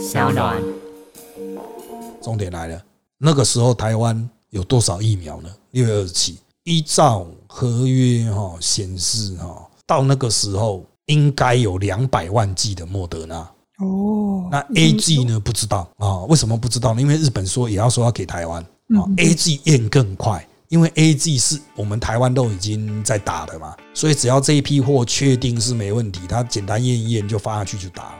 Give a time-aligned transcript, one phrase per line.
[0.00, 0.56] 小暖。
[2.22, 2.82] 重点来了，
[3.18, 5.50] 那个时候台湾有多少疫苗呢？
[5.72, 13.36] 六月二十七，依照合约哈显示哈，到那个时候应该有两百万剂的莫德纳。
[13.80, 15.38] 哦，那 A G 呢？
[15.38, 16.20] 不知道啊？
[16.24, 17.00] 为什么不知道呢？
[17.02, 28.16] 因为日本说也要说要给台湾啊，A G 验更快，因为 A G 是我们台湾都已经在打的嘛，所以只要这一批货确定是没问题，它简单验一验就发下去就打了。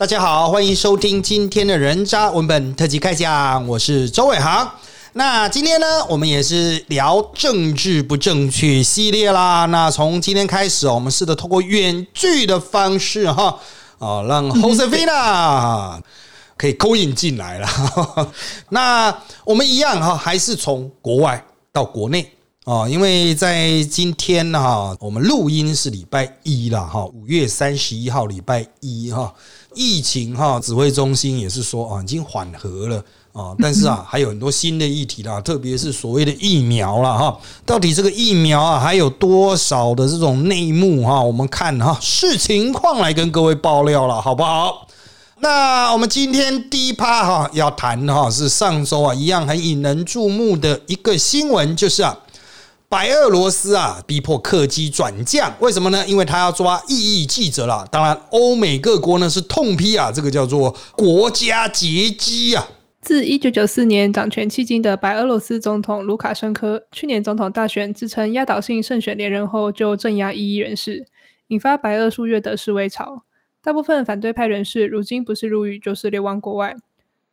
[0.00, 4.66] 大家好，欢迎收听今天的人渣文本特辑开讲，我是周伟航。
[5.12, 9.66] 那今天呢，我们也是聊政治不正确系列啦。
[9.66, 13.60] 那从今天开始，我们试着通过远距的方式哈，
[13.98, 16.00] 啊，让 Josefina
[16.56, 17.68] 可以勾引进来了。
[18.70, 21.44] 那我们一样哈，还是从国外
[21.74, 22.32] 到国内
[22.64, 29.30] 啊，因为在今天哈，我们录音是礼拜一了哈，五月三十一号礼拜一哈。
[29.74, 37.38] 疫情哈，指挥中心也是说啊，已经缓和了啊，但是啊， 还有很多新的议题啦，特别是所谓的疫苗了哈。
[37.64, 41.20] 到底这个疫苗啊，还有多少的这种内幕哈？
[41.20, 44.86] 我们看哈，视情况来跟各位爆料了，好不好？
[45.38, 52.18] 那我们今天第一趴哈要谈的哈是上周啊一样很引人注目的一个新闻，就是啊。
[52.90, 56.04] 白俄罗斯啊，逼迫客机转降，为什么呢？
[56.08, 57.86] 因为他要抓异议记者了。
[57.88, 62.66] 当然，欧美各国呢是痛批啊，这个叫做国家劫机啊。
[63.00, 71.06] 自一九九四年掌权迄今的白俄罗斯总统卢卡申科，去年总统大选自称压倒性胜选连任后，就镇压异议人士，
[71.46, 73.22] 引发白俄数月的示威潮。
[73.62, 76.74] 大部分反对派人士如今不是入狱，就是流亡国外。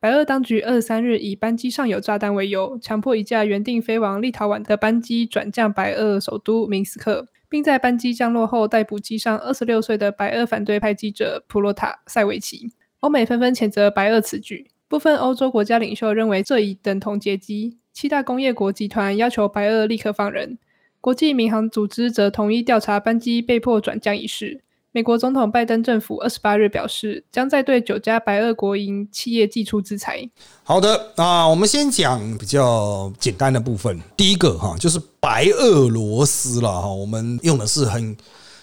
[0.00, 12.72] 白俄当局二十三日以班机上有炸弹为由，强迫一架原定飞往立陶宛的班机转降白俄首都明斯克，并在班机降落后逮捕机上二十六岁的白俄反对派记者普罗塔塞维奇。
[13.00, 17.78] 欧美纷纷谴责白俄此举，部分欧洲国家领袖认为这已等同劫机。
[17.92, 20.58] 七大工业国集团要求白俄立刻放人，
[21.00, 24.62] 国际民航组织则同意调查班机被迫转降一事。
[24.90, 30.28] 美国总统拜登政府二十八日表示，将在对九家白俄国营企业寄出制裁。
[30.62, 34.00] 好的，啊，我们先讲比较简单的部分。
[34.16, 38.16] 第一个哈，就是白俄罗斯了哈，我们用的是很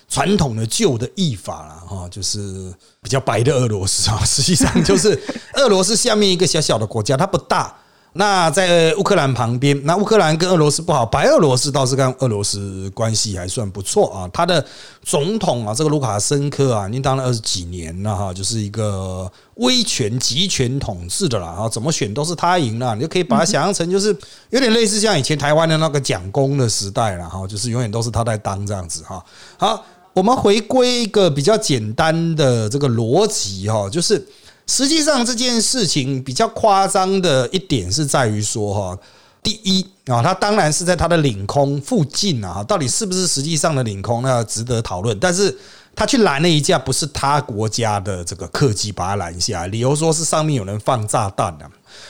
[0.10, 5.18] 传统的旧的译法了哈，就是比较白的俄罗斯啊，实际上就是
[5.54, 7.76] 俄罗斯下面一个小小的国家，它不大。
[8.18, 14.30] 那在乌克兰旁边，那乌克兰跟俄罗斯不好，白俄罗斯倒是跟俄罗斯关系还算不错啊。
[14.32, 14.66] 他的
[15.04, 21.48] 总统啊，这个卢卡申科啊，已经当了二十几年了哈，就是一个威权集权统治的啦。
[21.48, 24.16] 啊，怎么选都是他赢了，你就可以把它想象成就是
[24.50, 29.22] 有点类似像以前台湾的那个蒋公的时代了哈，就是永远都是他在当这样子哈。
[29.58, 29.84] 好，
[30.14, 34.26] 我们回归一个比较简单的这个逻辑哈，就是。
[34.68, 39.00] 实际上这件事情比较夸张的一点是在于说哈，
[39.44, 45.18] 第一啊，它当然是在它的领空附近啊，到底是不是实际上的领空，那值得讨论。
[45.20, 45.56] 但是
[45.96, 51.66] 他去拦了一架不是他国家的这个客机，把他拦下，理由说是上面有人放炸弹的。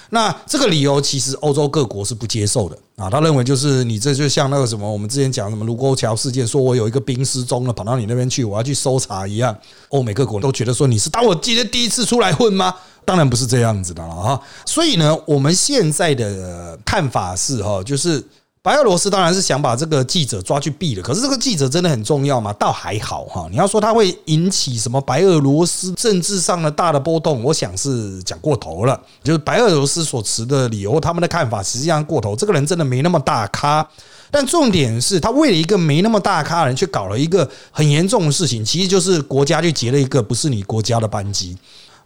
[0.10, 9.56] 那这个理由其实欧洲各国是不接受的啊，他认为就是你这就像那个什么，我们之前讲什么卢沟桥事件，说我有一个兵失踪了，跑到你那边去，我要去搜查一样。
[9.90, 12.74] 欧美各国都觉得说你是当我今天第一次出来混吗？
[13.06, 14.42] 当然不是这样子的了哈。
[14.66, 18.24] 所以呢，我们现在的看法是哈，就是。
[18.66, 22.52] 白俄罗斯当然是想把这个记者抓去毙了，可是这个记者真的很重要吗？
[22.54, 23.48] 倒还好哈。
[23.52, 29.00] 你要说他会引起什么白俄罗斯政治上的大的波动，我想是讲过头了。
[29.24, 32.36] 就是白俄罗斯所持的理由，他们的看法实际上过头。
[32.36, 33.88] 这个人真的没那么大咖，
[34.32, 41.56] 但重点是他为了一个没那么大咖的人，去搞了一个很严重的事情，其实就是国家去劫了一个不是你国家的班机。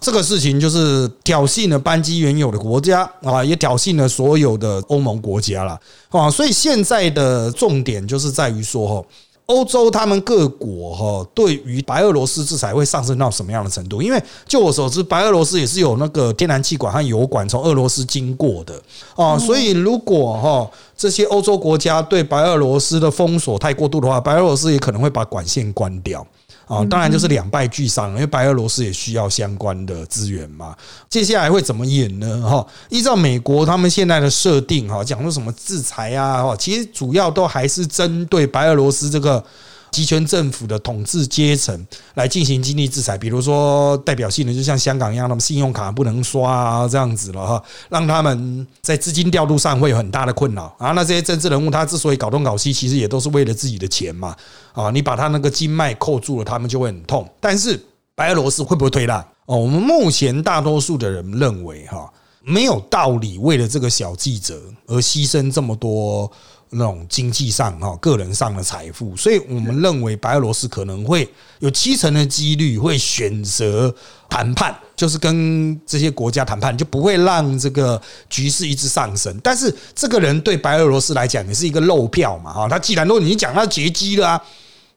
[0.01, 5.77] 这个事情就是挑衅了班基原有的国家啊，也挑衅了所有的欧盟国家了
[6.09, 9.07] 啊，所以现在的重点就是在于说哈，
[9.47, 14.01] 欧洲他们各国哈对于白俄罗斯制裁会上升到什么样的程度？
[14.01, 18.81] 因为就我所知，白俄罗斯也是有那个天然气管和油管从俄罗斯经过的
[19.15, 26.25] 啊，所以如果哈这些欧洲国家对白俄罗斯的封锁太过度的话，白俄罗斯也可能会把管线关掉。
[26.69, 30.73] 啊，当然就是两败俱伤，因为白俄罗斯也需要相关的资源嘛。
[31.09, 32.41] 接下来会怎么演呢？
[32.47, 39.43] 哈，依照美国他们现在的设定，哈，讲说什么制裁啊，哈，其实主要都还是针对白俄罗斯这个。
[39.91, 50.91] 集权政府的统治阶层来进行经济制裁，比如说代表性的，就像香港一样，他们信用卡不能刷啊，这样子了哈，让他们在资金调度上会有很大的困扰啊。
[50.91, 54.35] 那这些政治人物他之所以搞东搞西，其实也都是为了自己的钱嘛
[54.73, 54.89] 啊。
[54.91, 57.27] 你把他那个经脉扣住了，他们就会很痛。
[57.39, 57.79] 但是
[58.15, 59.19] 白俄罗斯会不会退让？
[59.45, 62.07] 哦，我们目前大多数的人认为哈，
[62.43, 66.31] 没有道理为了这个小记者而牺牲这么多
[66.71, 71.27] 那种经济上哈、个人上的财富，所以我们认为白俄罗斯可能会
[71.59, 73.93] 有七成的几率会选择
[74.29, 79.35] 谈判，就是跟这些国家谈判，就不会让这个局势一直上升。
[79.43, 84.41] 但是这个人对白俄罗斯来讲也是一个漏票嘛，哈，他既然都已经讲他劫机了啊。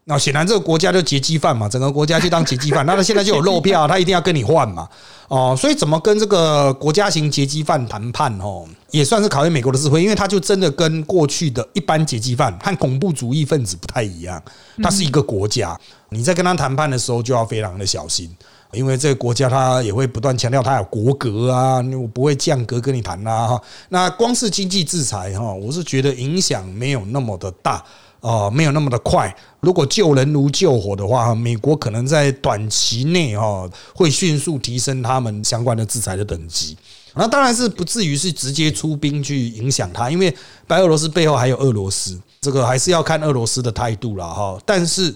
[0.05, 4.89] 那显然这个国家就劫机犯嘛，整个国家就当劫机犯，那他现在就有漏票，他一定要跟你换嘛，
[5.29, 14.43] 哦，所以怎么跟这个国家型劫机犯谈判哦，也算是考验美国的智慧，因为他就真的跟过去的一般劫机犯和恐怖主义分子不太一样，
[14.83, 15.79] 他是一个国家，
[16.09, 18.29] 你在跟他谈判的时候就要非常的小心。
[18.73, 23.63] 因为这个国家，他也会不断强调他有国格啊，我不会降格跟你谈啦哈。
[23.91, 27.85] 那光是经济制裁哈，我是觉得影响没有那么的大
[28.23, 29.37] 啊，没有那么的快。
[29.61, 36.75] 如果救人如救火的话，美国可能在短期内哈会迅速提升他们相关的制裁的等级。
[37.15, 40.35] 那当然是不至于是直接出兵去影响他，因为
[40.67, 44.59] 白俄罗斯背后还有俄罗斯，这个还是要看俄罗斯的态度了哈。
[44.65, 45.15] 但是。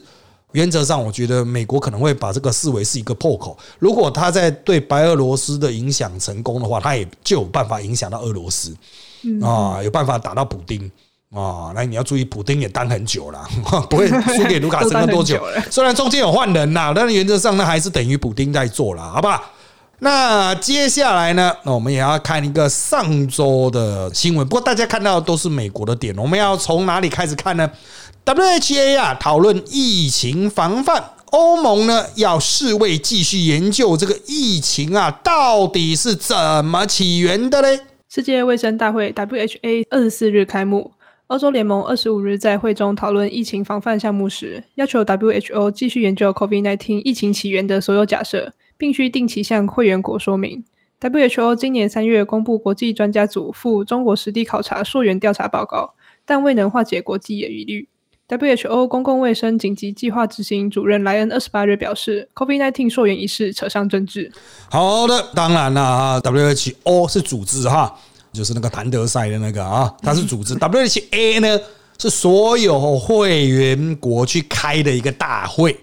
[0.53, 3.59] 原则上，我觉得美国可能会把这个视为是一个破口。
[3.79, 8.75] 如果他在对白俄罗斯的影响成功的话，他也就有办法影响到俄罗斯
[9.43, 10.91] 啊，有办法打到补丁
[11.37, 11.73] 啊。
[11.75, 13.47] 那你要注意，普丁也当很久了，
[13.91, 15.41] 不会输给卢卡申科多久。
[15.71, 19.43] 虽然中间有换人啦，但是原则上呢，还是等于普丁在做了，好不好？
[20.01, 21.55] 那接下来呢？
[21.65, 24.47] 那我们也要看一个上周的新闻。
[24.47, 27.71] 不过大家看到都是美国的点，我们要从哪里开始看呢
[28.27, 31.03] ？WHA 啊，讨论疫情防范。
[31.31, 37.81] 欧盟呢，要世卫继续研究这个疫情啊，到底是怎么起源的嘞？
[38.09, 40.93] 世界卫生大会 WHA 二十四日开幕，
[41.29, 50.65] 欧洲联盟二十五日在会中讨论疫情防范项目时，要求 WHO 继续研究 COVID-19 疫情起源的所有假设，并需定期向会员国说明。
[51.01, 55.95] WHO 今年三月公布国际专家组赴中国实地考察溯源调查报告，
[56.25, 57.89] 但未能化解国际疑虑。
[58.29, 64.31] WHO 公共卫生紧急计划执行主任莱恩二十八日表示，COVID-19 溯源一事扯上政治。
[64.71, 67.99] 好的，当然了啊，WHO 是组织哈，
[68.37, 70.55] 就是那个谭德赛的那个啊，他是组织。
[70.55, 71.59] WHA 呢
[71.99, 75.77] 是所有会员国去开的一个大会。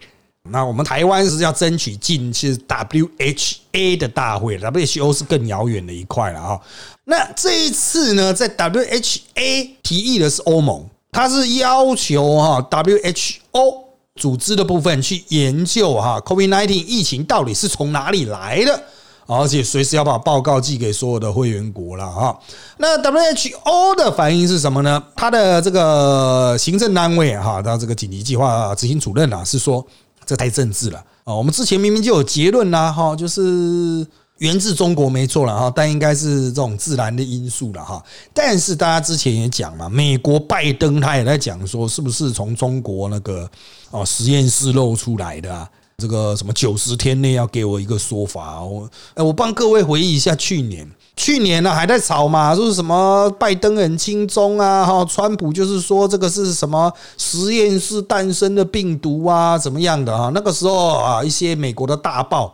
[0.50, 6.60] 那我们台湾是要争取进是 WHA 的大会，WHO 是更遥远的一块了啊。
[7.06, 10.86] 那这一次呢，在 WHA 提议的是欧盟。
[11.12, 13.84] 他是要求哈 WHO
[14.16, 18.84] 组织的部分去研究哈 COVID-19 疫情到底是从哪里来的，
[19.26, 22.38] 而且随时要把报告寄给所有的会员国了哈。
[22.78, 25.04] 那 WHO 的反应是什么呢？
[25.16, 29.86] 他的这个行政单位哈，他这个紧急计划执行主任啊，是说
[30.26, 31.34] 这太政治了啊。
[31.34, 34.06] 我们之前明明就有结论啦哈，就是。
[34.40, 38.04] 源自中国没错了哈，但应该是这种自然的因素了哈。
[38.34, 43.50] 但是大家之前也讲嘛，美国拜登他也在讲说，是不是从中国那个
[43.92, 45.70] 哦实验室漏出来的啊？
[46.04, 48.62] 这个什么九十天内要给我一个说法。
[48.62, 50.86] 我哎，我帮各位回忆一下，去年
[51.16, 60.30] 去年呢还在吵嘛，就是什么拜登很轻松啊哈，川普就是说这个是什么实验室诞生的病毒啊怎么样的啊？
[60.36, 62.54] 那个时候啊，一些美国的大报。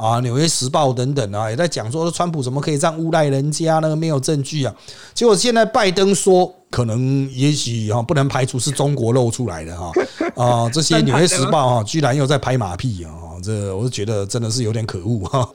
[0.00, 3.94] 啊，《纽约时报》等等啊，也在讲说，川普怎么可以这样诬赖人家呢？
[3.94, 4.74] 没有证据啊！
[5.12, 9.92] 结果现在拜登说，可能也许哈，不能排除是中国露出来的哈
[10.36, 10.70] 啊！
[10.70, 13.12] 这些《纽约时报》哈，居然又在拍马屁啊！
[13.44, 15.46] 这我是觉得真的是有点可恶哈。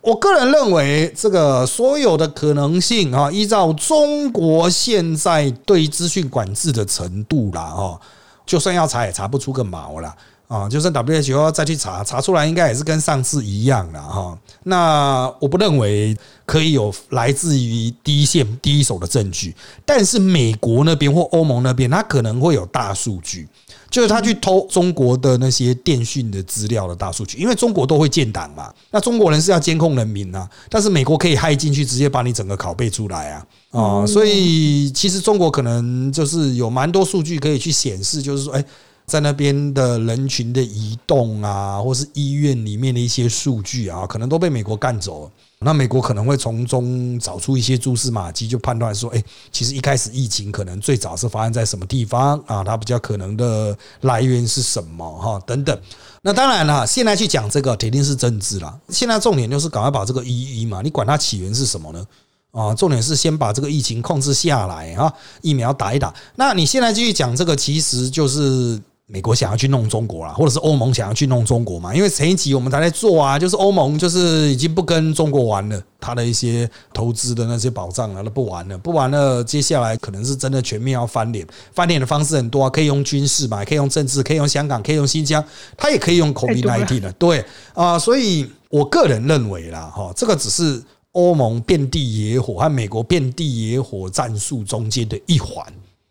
[0.00, 8.00] 我个人认为，这个所有的可能性啊，依照中国现在对资讯管制的程度啦，哈，
[8.46, 10.14] 就算要查也查不出个毛了。
[10.48, 14.36] 啊，就算 WHO 再去查，查出来应该也是跟上次一样的哈。
[14.64, 23.46] 那我不认为可以有来自于第一线、第一手的证据，但是美国那边或欧盟那边，他可能会有大数据，
[23.90, 28.72] 就是他去偷中国的那些电讯的资料的大数据，因为中国都会建档嘛。
[28.90, 34.06] 那中国人是要监控人民啊，但是美国可以害进去，直接把你整个拷贝出来啊啊！
[34.06, 38.64] 所以其实中国可能就是有蛮多数据可以去显示，就是说，哎。
[39.08, 45.30] 在那边的人群的移动啊，或是医院里面的一些数据啊，可能都被美国干走了。
[45.60, 52.62] 那美国可能会从中找出一些蛛丝马迹，就判断说，哎，其实一开始疫情可能最早是发生在什么地方啊？
[52.62, 55.04] 它比较可能的来源是什么？
[55.18, 55.76] 哈，等等。
[56.22, 58.78] 那当然了，现在去讲这个，铁定是政治了。
[58.90, 62.06] 现在重点就是赶快把这个一一嘛，你管它起源是什么呢？
[62.52, 65.12] 啊，重点是先把这个疫情控制下来啊，
[65.42, 66.14] 疫苗打一打。
[66.36, 68.80] 那你现在继续讲这个，其实就是。
[69.10, 71.94] 美国想要去弄中国啦，或者是欧盟想要去弄中国嘛？
[71.94, 81.46] 因为前一集我们才在做啊，就是欧盟就是已经不跟中国玩了，他的一些投资的那些保障啊都不玩了，不玩了，接下来可能是真的全面要翻脸。
[81.72, 85.42] 翻脸的方式很多啊，可以用军事嘛，可以用政治，可以用香港，可以用新疆，
[85.74, 95.64] 他也可以用 COVID-19 的，对啊，所以我个人认为啦，哈，这个只是欧盟遍地野火和美国遍地野火战术中间的一环。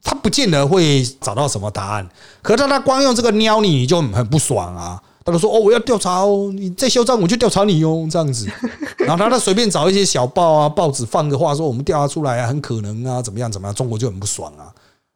[0.09, 2.09] 他不见得会找到什么答案，
[2.41, 5.03] 可是他光用这个撩你，你就很不爽啊！
[5.25, 8.47] 他就说：“哦，我要调查哦，你再嚣张，我就调查你哦。”这样子，
[8.99, 14.71] 然后他他随便找一些小报啊、报纸放个话说：“我们调查出来啊，很可能啊，怎么样怎么样？”中国就很不爽啊！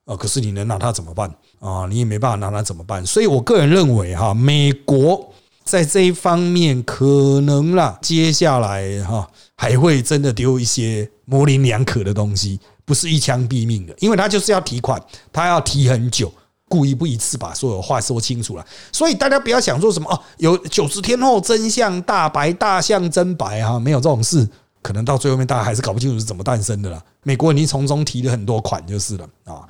[0.06, 1.88] 啊，可是你能拿他怎么办啊？
[1.90, 3.06] 你也没办法拿他怎么办。
[3.06, 5.32] 所以我个人认为哈，美国
[5.64, 7.06] 在这一方面可
[7.46, 12.60] 能啦，接下来哈还会真的丢一些模棱两可的东西。
[12.84, 16.32] 不是一枪毙命的，因为他就是要提款，他要提很久，
[16.68, 18.66] 故意不一次把所有话说清楚了。
[18.92, 24.48] 所以大家不要想说什么哦，有九十天后真相大白，大象真白哈，没有这种事，
[24.82, 27.02] 可能到最后面大家还是搞不清楚是怎么诞生的了。
[27.24, 29.62] 美国已经从中提了很多款就是了啊。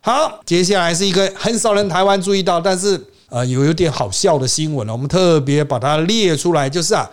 [0.00, 7.08] 好，接下来是一个很少人台湾注意到，但是呃有有点好笑的新闻了，我们特别把它列出来，就是啊，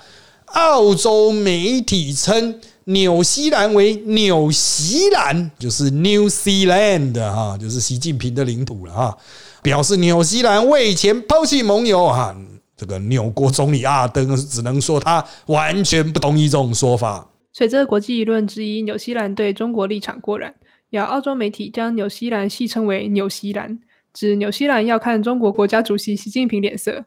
[0.48, 2.60] 澳洲媒体称。
[2.90, 9.18] 纽西兰为纽西兰，就是 New Zealand 哈，就是习近平的领土了哈。
[9.62, 12.34] 表示纽西兰为前抛弃盟友哈，
[12.78, 17.30] 这个纽国总理阿登只能说他完全不同意这种说法。
[17.52, 20.54] 随着国际舆论质疑纽西兰对中国立场过然，
[20.90, 23.78] 有澳洲媒体将纽西兰戏称为纽西兰，
[24.14, 27.04] 指纽西兰要看中国国家主席习近平脸色。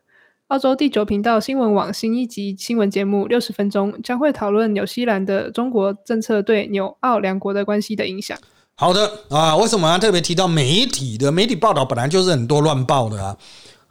[0.51, 8.37] 澳洲第九频道新闻网新一集新闻节目六十分钟将会讨论纽西兰的中国政策对纽澳两国的关系的影响。
[8.75, 11.85] 好的啊，为什么要特别提到媒体的媒体报道？
[11.85, 13.37] 本来就是很多乱报的啊，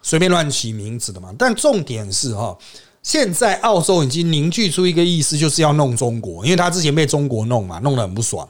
[0.02, 1.34] 随便乱起名字的嘛。
[1.38, 2.54] 但重点是哈，
[3.02, 8.46] 现在澳洲已经凝聚出一个意思，就是要弄中国，因为他之前被中国弄嘛，弄得很不爽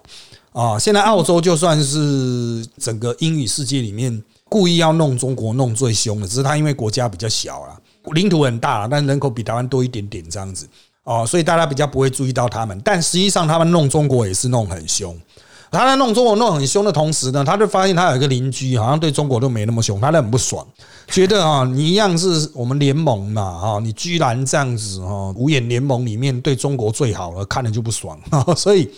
[0.53, 0.77] 啊。
[0.77, 7.79] 现在澳洲就算是整个英语世界里面故意要弄中国弄最凶的，只是他因为国家比较小了。
[8.13, 10.69] 领土很大，但人口比台湾多一点点这样子
[11.05, 12.81] 哦，所以大家比较不会注意到他们。
[12.85, 15.17] 但实际上，他们弄中国也是弄很凶。
[15.71, 20.67] 他在弄中国弄很凶的同时呢，他就发现他有一个邻居好像对中国都没那么凶，他都很不爽，
[21.09, 28.19] 觉得啊，你一样是我们联盟嘛，啊，你居然这样子哈，五眼联盟里面对中国最好了，看了就不爽，
[28.57, 28.91] 所以。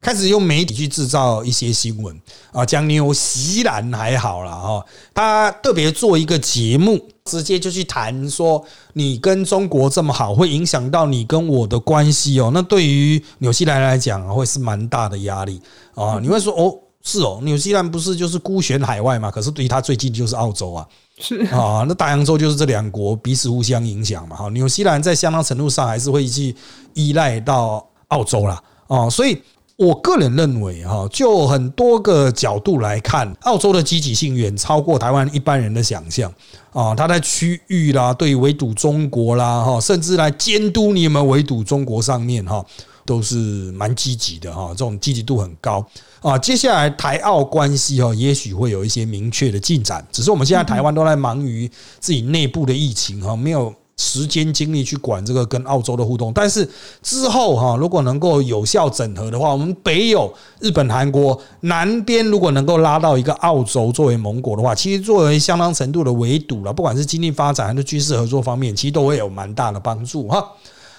[0.00, 2.14] 开始用媒体去制造一些新闻
[2.52, 4.84] 啊，讲纽西兰还好了哈，
[5.14, 8.62] 他特别做一个节目，直接就去谈说
[8.92, 12.50] 你跟中国这么好，会影响到你跟我的关系哦。
[12.52, 15.58] 那对于纽西兰来讲，会是蛮大的压力
[15.94, 16.18] 啊。
[16.20, 19.30] 你会说哦，是哦，纽西兰不是就是孤悬海外嘛？
[19.30, 20.86] 可是对于他最近就是澳洲啊，
[21.18, 24.36] 是啊，那大洋洲就是这两国彼此互相影响嘛。
[24.36, 26.54] 哈，纽西兰在相当程度上还是会去
[26.92, 28.62] 依赖到澳洲啦。
[28.88, 29.40] 哦，所以。
[29.76, 36.32] 我个人认为，哈，就很多个角度来看，澳洲的积极性远超过台湾一般人的想象
[36.72, 36.94] 啊！
[36.94, 42.64] 他在区域啦，对围堵中国啦，哈，甚至来监督你们围堵中国上面，哈，
[43.04, 43.36] 都是
[43.72, 45.84] 蛮积极的，哈，这种积极度很高
[46.20, 46.38] 啊！
[46.38, 53.74] 接下来台澳关系，哈，也许会有一些明确的进展，只是我们现在台湾都在忙于自己内部的疫情，哈，没有。
[53.96, 56.68] 时间精力去管这个跟澳洲的互动，但是
[57.00, 70.44] 之后哈，如果能够有效整合的话，我们北有日本、韩国，南边如果能够拉到一个澳洲作为盟国的话，其实作为相当程度的围堵了，不管是经济发展还是军事合作方面，其实都会有蛮大的帮助哈。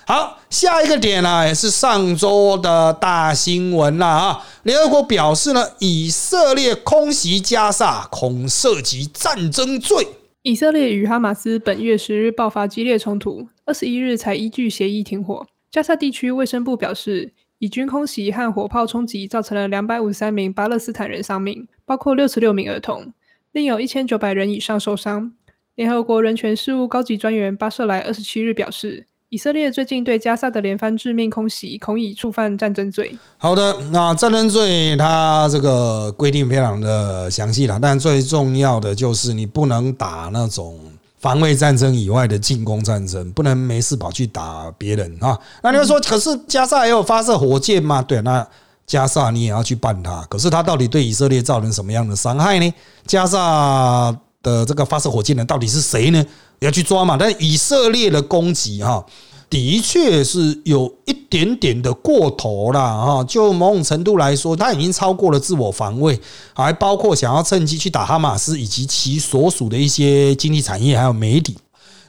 [0.07, 4.45] 好，下一个点呢，也是上周的大新闻了啊！
[4.61, 10.07] 联合国表示呢，以色列空袭加沙，恐涉及战争罪。
[10.45, 15.47] 以色列与哈马斯本月十日爆发激烈冲突，二十一日才依据协议停火。
[15.71, 23.11] 加沙地区卫生部表示，以军空袭和火炮冲击造成了两百五十三名巴勒斯坦人丧命，包括六十六名儿童，
[23.53, 25.33] 另有一千九百人以上受伤。
[25.73, 29.07] 联合国人权事务高级专员巴舍莱二十七日表示。
[29.29, 33.17] 以色列最近对加萨的连番致命空袭，恐已触犯战争罪。
[33.37, 40.79] 好的，那战争罪它这个规定非常的详细了，但最重要的就是你不能打那种
[41.17, 45.37] 防卫战争以外的进攻战争，不能没事跑去打别人啊。
[45.63, 48.03] 那你会说，可是加萨也有发射火箭吗？
[48.03, 48.47] 对，那
[48.85, 50.23] 加萨你也要去办它。
[50.29, 52.73] 可是它到底对以色列造成什么样的伤害呢？
[53.07, 56.23] 加萨的这个发射火箭的到底是谁呢？
[56.59, 57.17] 要去抓嘛？
[57.17, 59.05] 但以色列的攻击哈，
[59.49, 63.23] 的确是有一点点的过头了哈。
[63.23, 66.19] 就某种程度来说，它已经超过了自我防卫，
[66.53, 71.57] 还包括想要趁机去打哈马斯以及其所属的一些经济产业还有媒体。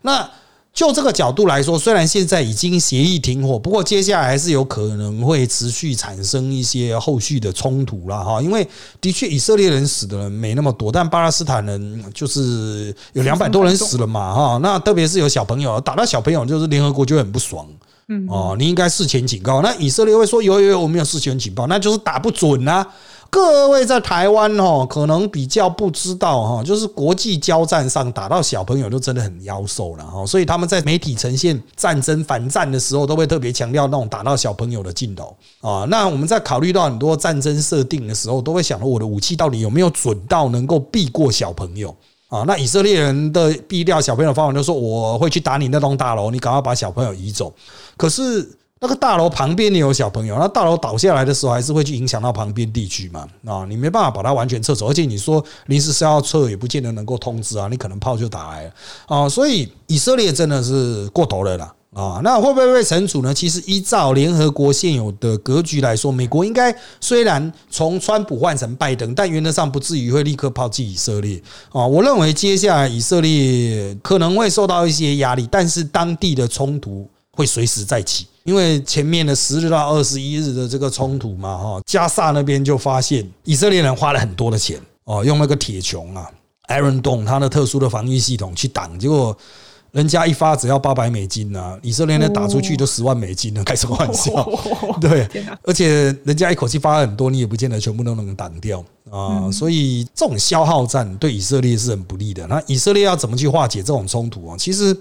[0.03, 0.31] 那
[0.77, 8.43] 就这个角度来说，虽然现在已经协议停火，不过接下来还是有可能会持续产生一些后续的冲突了哈。
[8.43, 8.69] 因为
[9.01, 14.59] 的确以色列人死的人没那么多，但巴勒斯坦人就是有两百多人死了嘛哈。
[14.63, 17.67] 那特别是有小朋友打到小朋友，就是联合国就很不爽。
[18.09, 19.63] 嗯哦，你应该事前警告。
[19.63, 22.87] 那以色列会说有有有，我们有事前警报，那就是打不准啊。
[23.37, 35.85] 各位在台湾哦，可能比较不知道哈，就是国际交战上打到小朋友就真的很妖兽了哈，所以他们在媒体呈现战争反战的时候，都会特别强调那种打到小朋友的镜头啊。
[35.91, 41.95] 那我们在考虑到很多战争设定的时候，都会想到我的武器到底有没有准到能够避过小朋友
[42.29, 42.43] 啊？
[42.47, 47.53] 那以色列人的避掉小朋友的方法，就说我会去打你那栋大楼，你赶快把小朋友移走。
[47.99, 48.49] 可是。
[48.79, 53.27] 那个大楼旁边也有小朋友，那大楼倒下来的时候，还是会去影响到旁边地区嘛？
[53.47, 58.71] 啊，你没办法把它完全撤走，而且你说临时是要撤，也不见得能够通知啊，你可能炮就打来了
[59.07, 62.21] 啊，所以以色列真的是过头了啦啊！
[62.23, 63.33] 那会不会被惩处呢？
[63.33, 71.43] 其实依照联合国现有的格局来说，美国应该虽然从川普换成拜登，但原则上不至于会立刻抛弃以色列
[71.73, 71.87] 啊。
[71.87, 78.27] 我认为接下来以色列可能会受到一些压力，但是当地的冲突会随时再起。
[78.47, 86.31] 因为前面的十日到二十一日的这个冲突嘛，哈，加萨那边就发现以色列人花了很多的钱哦，用那个铁穹啊
[86.69, 89.37] ，Iron Dome，它的特殊的防御系统去挡，结果
[89.91, 94.49] 人家一发只要八百美金啊，以色列人打出去都十万美金了，开什么玩笑？
[95.03, 95.29] 对，
[95.65, 98.79] 而且人家一口气发很多，你也不见得全部都能挡掉
[99.11, 102.47] 啊，所以这种消耗战对以色列是很不利的。
[102.47, 104.57] 那以色列要怎么去化解这种冲突啊？
[104.57, 104.97] 其实。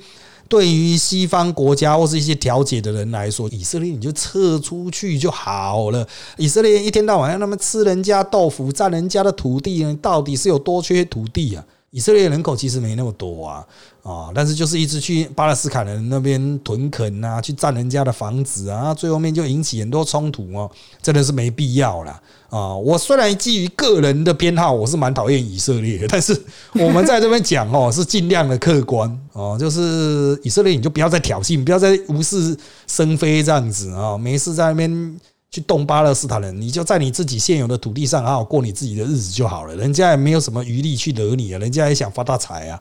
[0.48, 6.08] 对于西方国家或是一些调解的人来说，以色列你就撤出去就好了。
[6.38, 11.66] 以色列一天到晚让他们吃人家豆腐、占人家的土地，到底是有多缺土地啊？
[11.90, 13.66] 以色列人口其实没那么多啊。
[14.06, 14.30] 啊！
[14.36, 20.70] 但是就是一直去巴勒斯坦人那边屯垦啊，去占人家的房子啊，最后面就引起很多冲突哦，
[21.02, 22.76] 真的是没必要了啊！
[22.76, 26.40] 我虽然基于个人的偏好，我是蛮讨厌以色列，但是
[26.74, 42.80] 我们在这边讲哦， 是尽量的客观哦，就是以色列你就不要再挑衅，不要再无事生非这样子啊，没事在那边去动巴勒斯坦人，你就在你自己现有的土地上好好过你自己的日子就好了，人家也没有什么余力去惹你啊，人家也想发大财啊。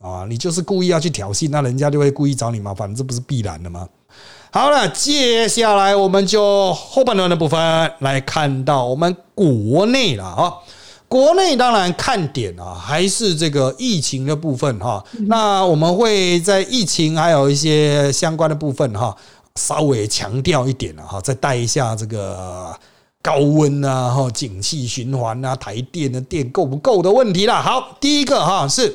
[0.00, 3.88] 啊，你就是故意要去挑衅，那人家就会故意找你麻烦，这不是必然的吗？
[4.52, 7.58] 好了，接下来我们就后半段的部分
[7.98, 10.54] 来看到我们国内了啊。
[11.08, 15.02] 国内当然看点啊，还是这个疫情的部分哈。
[15.26, 19.16] 那我们会在疫情还有一些相关的部分哈，
[19.56, 22.72] 稍微强调一点了哈，再带一下这个
[23.22, 27.60] 高温啊、哈景气循环啊、台电的电够不够的问题了。
[27.60, 28.94] 好，第一个哈是。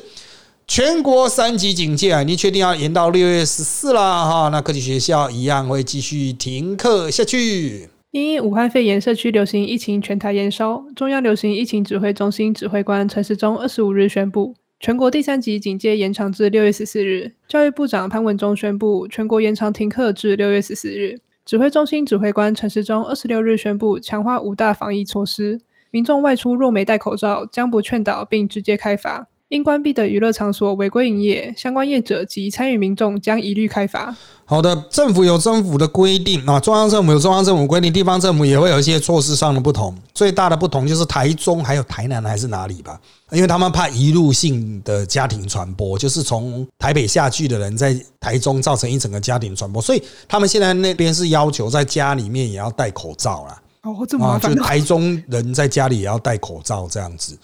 [0.70, 4.50] 全国三级警戒啊，你确定要延到六月十四了哈？
[4.50, 7.90] 那科技学校一样会继续停课下去。
[8.12, 17.32] 因武汉肺炎社区流行疫情全台延烧，中央流行疫情指挥中心指挥官陈时中二十五日宣布，全国第三级警戒延长至六月十四日。
[17.48, 21.18] 教育部长潘文忠宣布，全国延长停课至六月十四日。
[21.46, 29.28] 指挥中心指挥官陈时中二十六日宣布，强化五大防疫措施，民众外出若没戴口罩，将不劝导，并直接开罚。
[29.50, 34.16] 因关闭的娱乐场所违规营业，相关业者及参与民众将一律开罚。
[34.46, 39.96] 好的，政府有政府的规定啊，中央政府有中央政府规定，地方政府也会有一些措施上的不同。
[40.14, 53.60] 最大的不同就是台中还有台南还是哪里吧，因为他们怕一路性的家庭传播，就是从台北下去的人在台中造成一整个家庭传播，所以他们现在那边是要求在家里面也要戴口罩啦。
[53.82, 57.36] 哦，这么麻烦，就台中人在家里也要戴口罩这样子。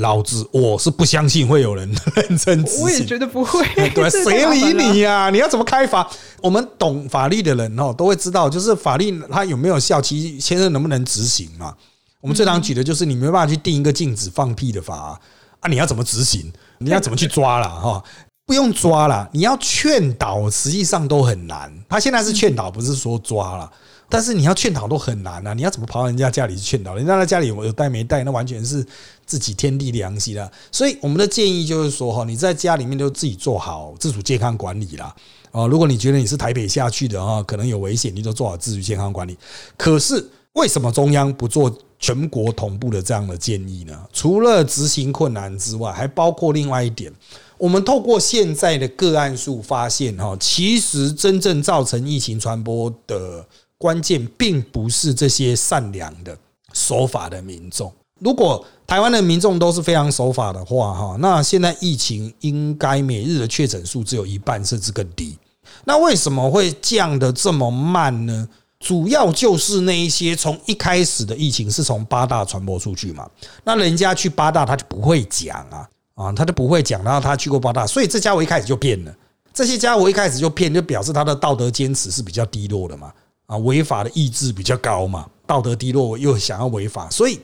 [0.00, 3.64] 老子我是不相信会有人 认真执行，我也觉得不会。
[3.90, 5.30] 对， 谁理你呀？
[5.30, 6.08] 你要怎么开罚？
[6.42, 11.74] 我们懂法律的人哦，都会知道，就是法律它有没有效，其实先生能不能执行嘛？
[12.20, 15.18] 我们最常举的就是你没办法去定一个禁止放屁的法
[15.60, 16.52] 啊，你要怎么执行？
[16.78, 18.02] 你要怎么去抓啦哈？
[18.46, 21.72] 不用抓了，你要劝导，实际上都很难。
[21.88, 23.70] 他现在是劝导，不是说抓了。
[24.12, 25.54] 但是你要劝导都很难啊！
[25.54, 26.96] 你要怎么跑到人家家里去劝导？
[26.96, 28.24] 人家在家里有有带没带？
[28.24, 28.84] 那完全是
[29.30, 30.50] 自己天地良心了。
[30.72, 35.14] 所以我们的建议就是说，哈，你在家里面就自己做好自主健康管理啦。
[35.52, 39.38] 啊，如果你觉得你是台北下去的啊，可能有危险，你就做好自主健康管理。
[39.76, 43.96] 可是为什么中央不做全国同步的这样的建议呢？
[44.12, 47.12] 除了执行困难之外，还包括另外一点。
[47.56, 53.46] 我们透过现在的个案数发现，哈，其实真正造成疫情传播的
[53.78, 56.36] 关键，并不是这些善良的
[56.72, 57.92] 守法的民众。
[58.20, 65.38] 如果台湾的民众都是非常守法的话，哈，那现在疫情应该每日的确诊数只有一半甚至更低。
[65.84, 68.48] 那为什么会降的这么慢呢？
[68.80, 73.30] 主要就是那一些从一开始的疫情是从八大传播出去嘛，
[73.62, 75.88] 那人家去八大他就不会讲啊。
[76.16, 79.14] 啊，他就不会讲，然后他去过八大，所以这家伙一开始就骗了。
[79.54, 83.12] 这些家伙一开始就骗，就表示他的道德坚持是比较低落的嘛。
[83.46, 87.38] 啊，违法的意志比较高嘛，道德低落又想要违法，所以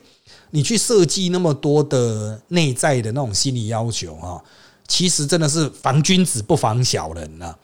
[0.51, 4.41] 你去设计那么多的内在的那种心理要求啊，
[4.87, 7.55] 其实真的是防君子不防小人呐。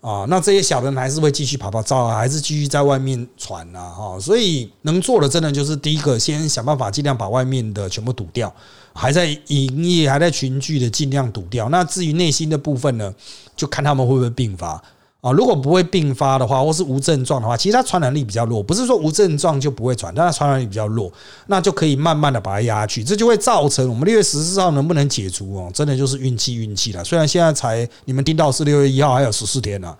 [0.00, 8.54] 啊，那这些小人还是会继续跑跑照啊，还是继续在外面传啊，哈，所以能做的真的就是第一个，先想办法尽量把外面的全部堵掉，
[8.94, 11.68] 还在营业、还在群聚的尽量堵掉。
[11.70, 13.12] 那至于内心的部分呢，
[13.56, 14.80] 就看他们会不会并发。
[15.20, 18.62] 啊，如果不会并发的话，或是无症状的话，其实它传染力比较弱。
[18.62, 21.12] 不是说无症状就不会传，但它传染力比较弱，
[21.48, 23.02] 那就可以慢慢的把它压去。
[23.02, 27.02] 这就会造成我们六月十四号能不能解除哦，真的就是运气运气了。
[27.02, 29.92] 虽然现在才你们听到是六月一号，还有十四天呢，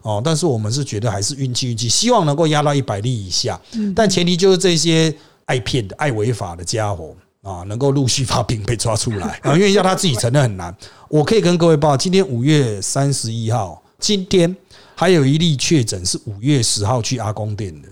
[0.00, 3.60] 哦，但是我们是觉得还是运气运气，希望能够压到一百例以下。
[3.94, 10.74] 但前提就是这些爱骗的、爱违法的家伙啊，能够陆续发病被抓出来啊，因为要他自己承认很难。
[11.10, 14.54] 我可以跟各位报，今天五月三十一号，今天。
[14.94, 17.88] 还有一例确诊是五月十号去阿公店的，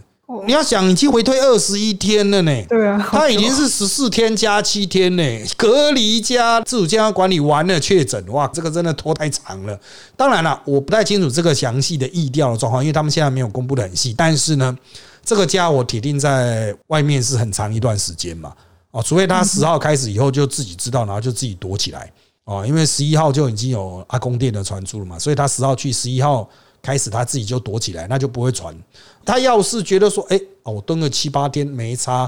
[0.46, 2.52] 你要想已经回退二十一天了呢。
[2.68, 5.22] 对啊，他已经是十四天加七天呢，
[5.56, 9.76] 隔离加自主健康管理完了确诊，哇，这个真的拖太长了。
[10.14, 14.14] 当然了，我不太清楚这个详细的意调的状况，因为他们现在没有公布的很细。
[14.16, 14.76] 但是呢，
[15.24, 18.52] 这个家我铁定在外面是很长一段时间嘛，
[18.92, 22.12] 哦，除非他十号开始以后就自己知道，然后就自己躲起来
[22.50, 26.48] 哦，因为十一号就已经有阿公店的传出了嘛，所以他十号去，十一号。
[26.82, 28.74] 开始他自己就躲起来，那就不会传。
[29.22, 32.20] 他要是觉得说，哎，我蹲个七八天没差，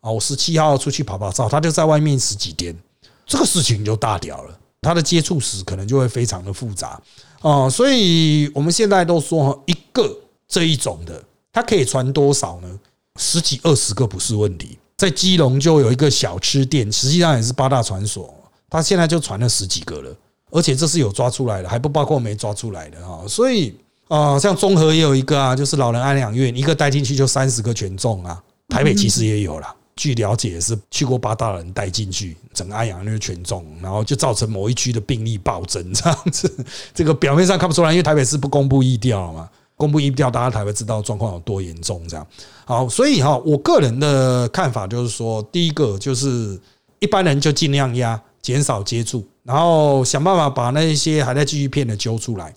[0.00, 2.76] 啊，我十七号出去跑跑照，他就在外面十几天，
[3.24, 4.58] 这个事情就大掉了。
[4.80, 7.00] 他的接触史可能就会非常的复杂
[7.42, 7.70] 哦。
[7.70, 10.12] 所以我们现在都说，一个
[10.48, 12.80] 这一种的，它可以传多少呢？
[13.14, 14.76] 十几二十个不是问题。
[14.96, 18.34] 在基隆就有一个小吃店，实际上也是八大传所，
[18.70, 20.16] 他现在就传了十几个了，
[20.50, 23.20] 而且这是有抓出来的，还不包括没抓出来的啊。
[23.28, 23.74] 所以。
[24.10, 28.42] 啊，像综合也有一个啊，就是老人安养院，一个带进去就三十个全中啊。
[28.68, 36.52] 台北其实也有了，据了解是去过八大人带进去，整个安养院全中，然后就造成某一区的病例暴增这样子。
[36.92, 42.26] 这个表面上看不出来，因为台北市不公布疫调嘛，公布疫调大家才会知道状况有多严重这样。
[42.64, 46.60] 好，所以哈，我个人的看法就是说，第一个就是
[46.98, 52.54] 一般人就尽量压，减少接触，然后想办法把那些还在继续骗的揪出来。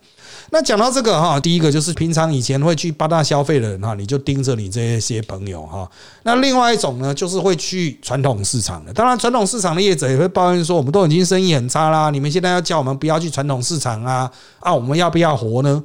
[0.50, 5.89] 那讲到这个哈，第一个就是平常以前会去八大消费的人哈，你就盯着你这些朋友哈。
[6.24, 8.93] 那另外一种呢，就是会去传统市场的。
[8.93, 14.30] 当然，传统市场的业者也会抱怨说，我们都已经生意很差啦，你们现在要叫我们不要去传统市场啊？
[14.60, 15.84] 啊，我们要不要活呢？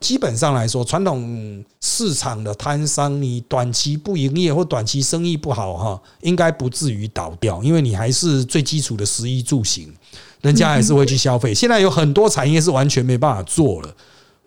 [0.00, 9.92] 基本上来说，传统市场的摊商，你短期不营业或短期生意不好哈，应该不至于倒掉，因为你还是最基础的食衣住行。
[10.40, 11.54] 人家还是会去消费。
[11.54, 13.94] 现在有很多产业是完全没办法做了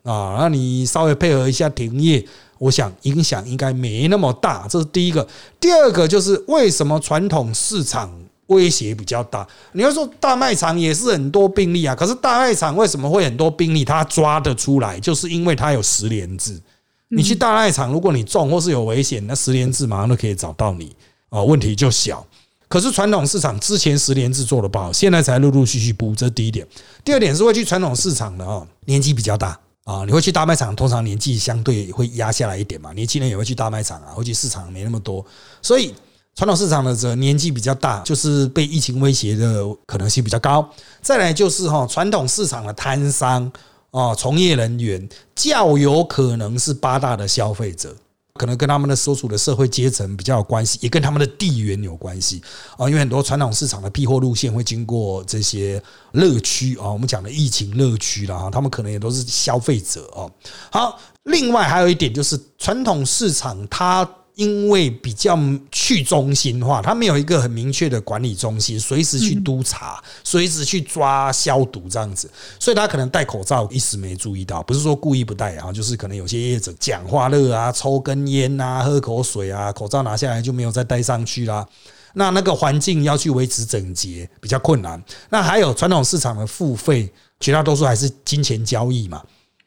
[0.02, 2.26] 啊，那你稍微配合一下停业，
[2.58, 4.68] 我想影响应该没那么大。
[4.68, 5.28] 这是第一个。
[5.60, 8.12] 第二个就是为什么传统市场
[8.48, 9.48] 威胁比较大？
[9.72, 13.86] 你要说大卖场也是很多病例啊，可是大卖场为什么会很多病例？
[13.86, 16.62] 它抓得出来，就是因为它有十连制。
[17.10, 20.96] 你去大卖场，如果你中或是有危险，那十连制马上都可以找到你
[21.30, 22.26] 哦，问题就小。
[22.68, 26.68] 可是传统市场之前十年制做的不好，现在才陆陆续续补，这是第一点。
[27.06, 32.92] 第二点是会去传统市场的啊，年纪比较大啊，你会去大卖场，通常年纪相对会压下来一点嘛。
[32.94, 35.24] 年轻人也会去大卖场啊，会去市场没那么多，
[35.62, 35.94] 所以
[36.36, 40.68] 传统市场的者年纪比较大，就是被疫情威胁的可能性比较高。
[41.02, 43.52] 再来就是哈，传统市场的摊商
[43.92, 47.96] 啊，从业人员较有可能是八大的消费者。
[48.40, 52.42] 可能跟他们的所处的社会阶层比较有关系，也跟他们的地缘有关系
[52.80, 52.90] 啊。
[52.90, 55.80] 因为很多传统市场的批货路线会经过这些
[56.14, 60.32] 乐区啊，我们讲的疫情乐区了哈，他们可能也都是消费者哦。
[60.72, 64.04] 好，另外还有一点就是传统市场它
[64.36, 65.38] 因为比较
[65.72, 81.68] 去中心化，它没有一个很明确的管理中心，随时去督查，随时去抓消毒这样子，所以他可能戴口罩一时没注意到，不是说故意不戴啊，就是可能有些业者讲话热啊，抽根烟啊，喝口水啊，口罩拿下来就没有再戴上去啦。
[82.16, 85.04] 那那个环境要去维持整洁比较困难。
[85.30, 89.22] 那还有传统市场的付费，绝大多数还是金钱交易嘛。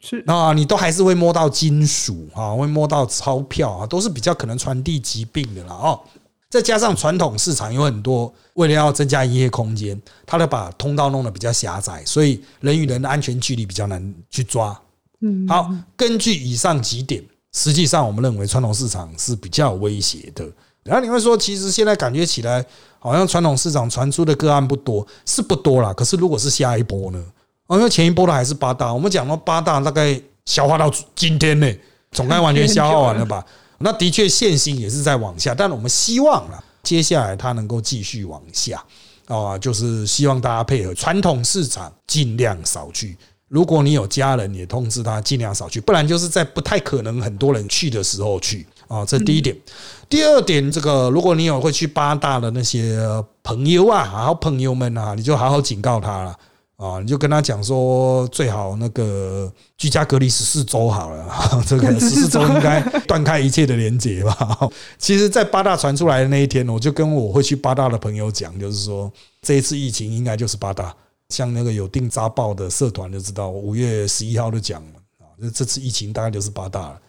[0.09, 5.99] 是啊，你都还是会摸到金属啊，会摸到钞票啊，都是比较可能传递疾病的啦哦。
[6.49, 14.79] 再加上传统市场有很多，为了要增加营业空间，它的把通道弄得比较狭窄，所以人与人的安全距离比较难去抓。
[15.19, 20.47] 嗯，好，根据以上几点，实际上我们认为传统市场是比较有威胁的。
[20.83, 22.65] 然后你会说，其实现在感觉起来
[22.97, 25.93] 好像传统市场传出的个案不多，是不多啦。
[25.93, 27.21] 可是如果是下一波呢？
[27.67, 31.71] 哦，因为前一波的还是八大，我们讲到八大大概消化到今天呢，
[32.11, 33.45] 总该完全消化完了吧？
[33.79, 38.83] 那的确现行也是在往下，但我们希望啊，接下来它能够继续往下
[39.27, 43.15] 啊，就是希望大家配合传统市场尽量少去。
[43.49, 49.05] 如果你有家人，也通知他尽量少去，不然就是在不太可能很多人去的时候去啊。
[49.05, 49.55] 这第一点。
[50.09, 52.99] 第二点，这个如果你有会去八大的那些
[53.43, 56.37] 朋友啊，好朋友们啊，你就好好警告他了。
[56.77, 61.27] 啊，你就跟他讲说，最好那个居家隔离十四周好了，
[61.67, 64.69] 这个十四周应该断开一切的连接吧。
[64.99, 69.11] 其实，在八大传出来的那一天，我就跟我会去八大的朋友讲，就是说
[69.41, 70.95] 这一次疫情应该就是八大。
[71.29, 76.99] 像那个有订扎报的社团就知道，五月十一号就讲了啊，这这次疫情大概就是八大了，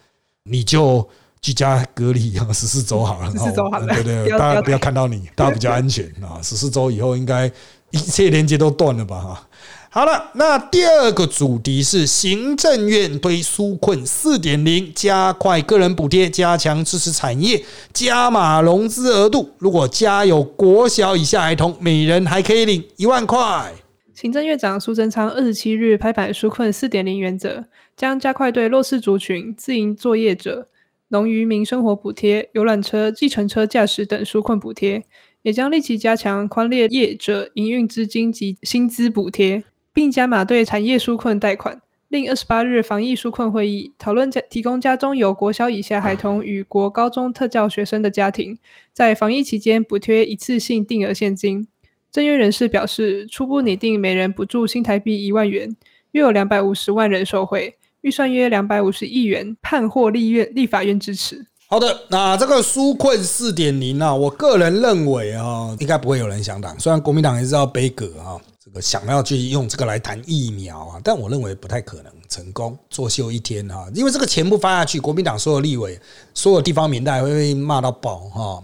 [0.45, 1.07] 你就
[1.41, 6.41] 居家隔离啊 十四周好了，十四周好了，对对，大家不要看到你，大家比较安全啊。
[6.43, 7.49] 十四周以后应该
[7.90, 9.20] 一切连接都断了吧？
[9.20, 9.48] 哈。
[9.90, 19.48] 好了，那第二个主题是行政院推纾困四点零，加快个人补贴，加强支持产业，加码融资额度。
[19.59, 23.72] 如果家有国小以下孩童，每人还可以领一万块。
[24.14, 27.64] 行政院长苏贞昌二十七日拍板纾困四点零原则，
[27.96, 30.68] 将加快对弱势族群、自营作业者、
[31.09, 35.05] 农渔民生活补贴、游览车、计程车驾驶等纾困补贴，
[35.42, 39.64] 也将立即加强宽列业者营运资金及薪资补贴。
[39.98, 41.83] 并加码对产业纾困贷款。
[42.07, 48.57] 另二十八日防疫纾困会议讨论家提供家中有国小以下孩童与国高中特教学生的家庭，
[48.92, 51.66] 在防疫期间补贴一次性定额现金。
[52.12, 55.74] 正院人士表示，初步拟定每人补助新台币一万元，
[56.12, 61.44] 约有两百五十万人受惠，预算约两百五十亿元，盼获立院立法院支持。
[61.71, 66.75] 好的，那这个纾困四点零啊，我个人认为啊，应该不会有人想挡。
[66.81, 68.41] 虽然国民党也知道背阁啊。
[68.59, 72.77] 这个想要去用这个来谈疫苗啊，但我认为不太可能成功。
[72.91, 75.99] 作秀一天哈，因为这个钱不发下去，国民党所有立委、
[76.35, 78.63] 所有地方民代会被骂到爆哈。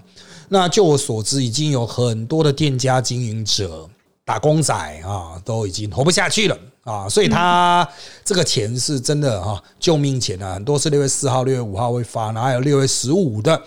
[0.49, 3.89] 那就我所知，已经有很多的店家经营者、
[4.27, 4.75] 打工仔
[5.07, 7.09] 啊，都已经活不下去了啊。
[7.09, 7.89] 所以他
[8.25, 13.61] 这个钱是真的哈，救命钱啊，很多是六月四号、六月五号会发，然后还有六月十五的。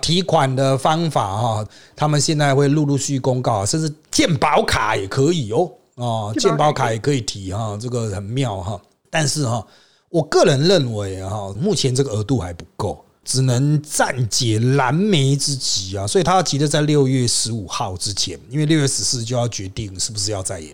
[0.00, 8.80] 提款的方法哈，他们现在会陆陆续续公告，甚至健保卡也可以哦，啊，健保卡也可以提哈，这个很妙哈。
[9.08, 9.64] 但是哈，
[10.08, 16.06] 我个人认为哈，目前这个额度还不够，只能暂解燃眉之急啊。
[16.06, 20.70] 所以他要急的在六月十五号之前，因为六月十四就要决定是不是要再延。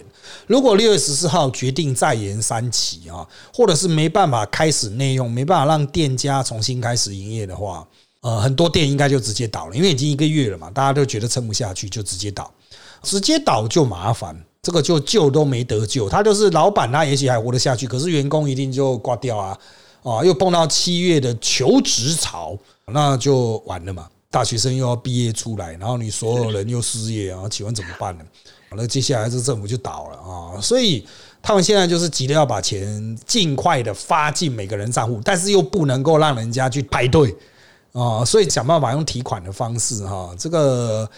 [0.46, 7.86] 如果六月十四号决定再延三期啊，或者是没办法开始内用，没办法让店家重新开始营业的话。
[8.20, 12.52] 呃，很多店应该就直接倒了，因为已经一个月了嘛，大家都觉得撑不下去，就直接倒，
[13.00, 16.10] 直接倒就麻烦，这个就救都没得救。
[16.10, 19.56] 他就是老板，他也许还活得下去，可是员工一定就挂掉啊！
[20.02, 22.56] 啊，又碰到七月的求职潮，
[22.86, 24.08] 那就完了嘛。
[24.30, 28.24] 大学生又要毕业出来，然后你所有人又失业啊，请问怎么办呢？
[28.72, 30.60] 那接下来这政府就倒了啊！
[30.60, 31.02] 所以
[31.40, 37.34] 他们现在就是急着要把钱尽快的发进每个人账户，但是又不能够让人家去排队。
[37.94, 41.10] 啊，所以想办法用提款的方式哈，这个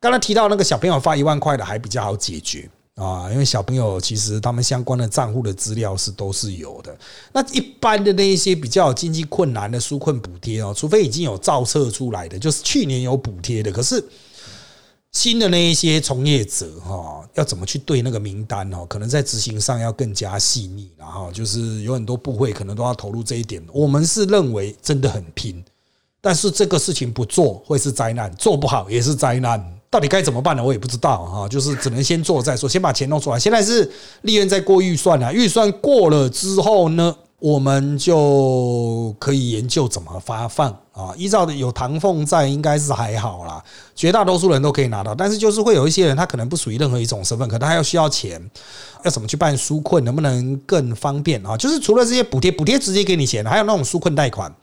[0.00, 6.96] 刚才提到那个小朋友发一万块的还比较好解决啊，因为小朋友其实他们相关的账户的资料是都是有的。
[7.32, 14.04] 那一般的那一些比较经济困难的纾困补贴哦，除非已经有造册出来的，就是去年有补贴的，可是
[15.12, 23.62] 新的那一些从业者哈，要怎么去对那个名单哦，可能在执行上要更加细腻，然后就是有很多部会可能都要投入这一点。
[23.72, 25.64] 我们是认为真的很拼。
[26.22, 29.79] 但是这个事情不做会是灾难，做不好也是灾难。
[29.90, 30.62] 到底该怎么办呢？
[30.62, 33.38] 我也不知道啊，就是只能先做再说，先把钱弄出来。
[33.38, 33.90] 现在是
[34.22, 41.14] 利润在过预算了，预算过了之后呢，我们就可以研究怎么发放啊。
[41.16, 43.62] 依照有唐凤在，应该是还好啦，
[43.96, 45.14] 绝大多数人都可以拿到。
[45.14, 48.38] 但是就是会有一些人，他可能不属于任何一种身份，可能他要需要钱，
[49.04, 51.56] 要怎么去办纾困，能不能更方便啊？
[51.56, 54.54] 就是除了这些补贴，补贴直接给你钱，还有那种纾困贷款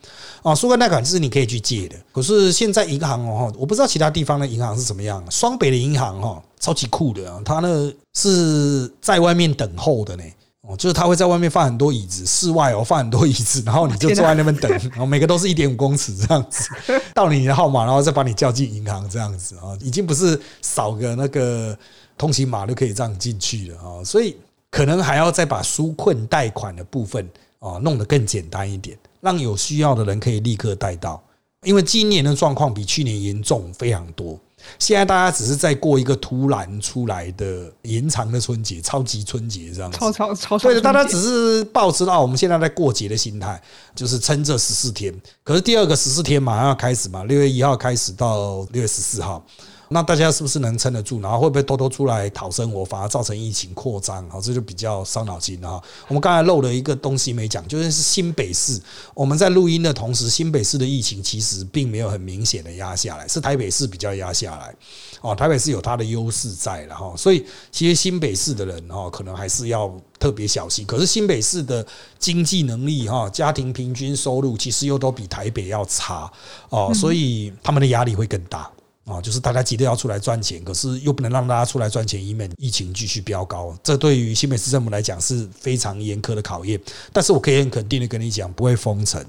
[0.42, 1.96] 啊，纾困贷款就是你可以去借的。
[2.12, 10.22] 可是现在银行哦，我不知道其他地方的银行是怎么样，双北的银行哈，超级酷的啊，他那是在外面等候的呢。
[10.68, 16.68] 哦，就是他会在外面放很多椅子，室外哦放很多椅子，然后你就坐在那边等，然后每个都是一点五公尺这样子，
[17.14, 21.76] 到你的号码，然后再把你叫进银行这样子啊，已经不是扫个那个
[22.18, 24.36] 通行码就可以这样进去了啊，所以
[24.70, 27.26] 可能还要再把纾困贷款的部分
[27.60, 31.18] 啊弄得更简单一点，让有需要的人可以立刻贷到，
[31.62, 34.38] 因为今年的状况比去年严重非常多。
[34.78, 43.60] 现在大家只是在过一个突然出来的延长的春节，超级春节这样子，超超超对，大家只是抱持到我们现在在过节的心态，
[43.94, 45.14] 就是撑这十四天。
[45.42, 49.44] 可是第二个十四天马上要开始嘛，六月一号开始到六月十四号。
[49.90, 51.20] 那大家是不是能撑得住？
[51.20, 54.28] 然后会不会偷偷出来讨生活，反而造成疫情扩张？
[54.28, 55.82] 好，这就比较伤脑筋了哈。
[56.08, 58.80] 我们刚才漏了一个东西没讲，就是新北市。
[59.14, 64.74] 我们在录音的同时，新北市的疫情其实并没有很明显的压下来，是台北市比较压下来。
[65.20, 70.84] 哦，台北市有它的优势在了哈，所以其实新北市的人哈，可能还是要特别小心。
[70.86, 71.84] 可是新北市的
[72.18, 76.30] 经济能力哈，家庭平均收入其实又都比台北要差
[76.68, 78.70] 哦，所以他们的压力会更大。
[79.08, 83.74] 啊，就是大家急着要出来赚钱，可是又不能让大家出来赚钱，以免疫情继续飙高。
[83.82, 86.78] 这对于新北市政府来讲是非常严苛的考验。
[87.12, 89.24] 但是我可以很肯定的跟你讲，不会封城。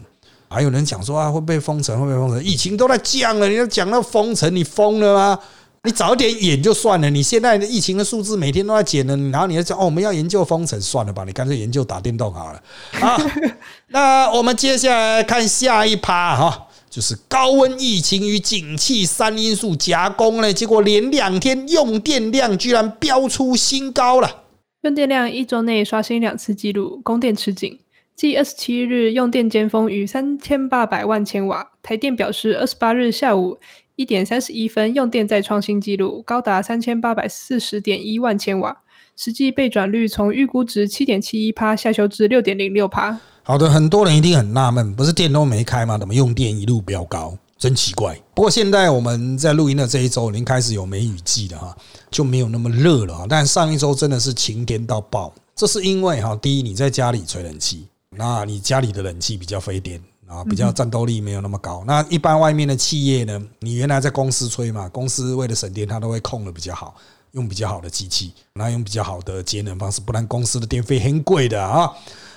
[0.49, 2.43] 还有人讲说啊，会被封城，会被封城？
[2.43, 5.39] 疫情都在降了，你要讲到封城，你疯了吗？
[5.83, 7.09] 你早点演就算了。
[7.09, 12.61] 你现在的疫情的数字每天都在减呢，然后你要讲哦，我们要研究封城，算了吧，你干脆研究打电动好了。
[12.93, 13.17] 好，
[13.87, 16.67] 那我们接下来看下一趴哈。
[16.89, 24.43] 就是高温疫情与景气三因素夹攻呢，结果连两天用电量居然飙出新高了。
[24.81, 27.79] 用电量一周内刷新两次纪录，供电吃紧。
[28.15, 33.59] 继二十七日用电尖峰逾三千八百万千瓦，台电表示二十八日下午
[33.95, 38.81] 一点三十一分用电再创新纪录，高达三千八百四十点一万千瓦，
[39.15, 43.19] 实际备转率从预估值七点七一趴下修至六点零六趴。
[43.49, 45.97] 好的，很多人一定很纳闷，不是电都没开吗？
[45.97, 47.35] 怎么用电一路飙高？
[47.57, 48.15] 真奇怪。
[48.35, 51.75] 不过现在我们在录音的这一周已经开始有梅雨季了哈，
[52.11, 53.25] 就没有那么热了。
[53.27, 61.83] 但上一周真的是晴天到爆，这是因为哈，第一你在家里吹冷气，那你家里的冷气比较费电啊，比较战斗力没有那么高。
[61.87, 66.93] 那一般外面的企业呢，你原来在公司吹嘛，公司为了省电，它都会控的比较好，
[67.31, 71.91] 用比较好的机器，那用比较好的节能方式，不然公司的电费很贵的啊。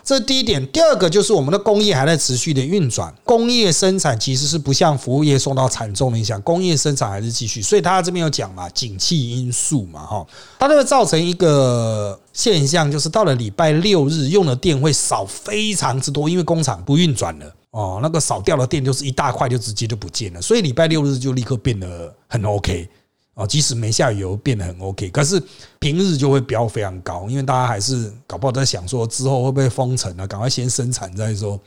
[0.05, 10.27] 这第一点，第二个就是我们的工业还在持续的运转，工业生产其实是不像服务业受到惨重的影响，工业生产还是继续，所以他这边有讲嘛，景气因素嘛，哈，
[10.59, 22.89] 它就会造成一个现象，就是到了礼拜六日用的电会少非常之多，因为工厂不运转了，哦，那个少掉的电就是一大块就直接就不见了，所以礼拜六日就立刻变得很 OK。
[23.35, 25.43] 哦，即使没下雨，变得很 OK，可是
[25.79, 31.59] 平日就会飙非常高，因为大家还是搞不好在想说之后会不会封城啊，赶快先生产再说。